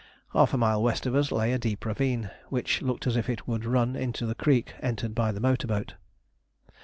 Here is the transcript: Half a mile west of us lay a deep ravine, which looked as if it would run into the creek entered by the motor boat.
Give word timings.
Half 0.33 0.51
a 0.55 0.57
mile 0.57 0.81
west 0.81 1.05
of 1.05 1.13
us 1.13 1.31
lay 1.31 1.53
a 1.53 1.59
deep 1.59 1.85
ravine, 1.85 2.31
which 2.49 2.81
looked 2.81 3.05
as 3.05 3.15
if 3.15 3.29
it 3.29 3.47
would 3.47 3.65
run 3.65 3.95
into 3.95 4.25
the 4.25 4.33
creek 4.33 4.73
entered 4.81 5.13
by 5.13 5.31
the 5.31 5.39
motor 5.39 5.67
boat. 5.67 5.93